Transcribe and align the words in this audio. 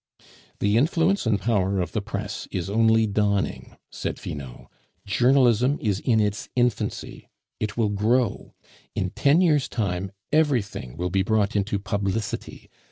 "The 0.57 0.77
influence 0.77 1.27
and 1.27 1.39
power 1.39 1.79
of 1.79 1.91
the 1.91 2.01
press 2.01 2.47
is 2.49 2.71
only 2.71 3.05
dawning," 3.05 3.77
said 3.91 4.17
Finot. 4.17 4.65
"Journalism 5.05 5.77
is 5.79 5.99
in 5.99 6.19
its 6.19 6.49
infancy; 6.55 7.29
it 7.59 7.77
will 7.77 7.89
grow. 7.89 8.55
In 8.95 9.11
ten 9.11 9.41
years' 9.41 9.69
time, 9.69 10.11
everything 10.33 10.97
will 10.97 11.11
be 11.11 11.21
brought 11.21 11.55
into 11.55 11.77
publicity. 11.77 12.67